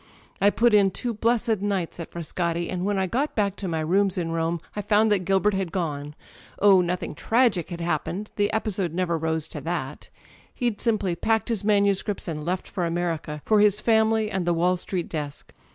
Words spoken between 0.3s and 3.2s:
I put in two blessed nights at Frascati, and when I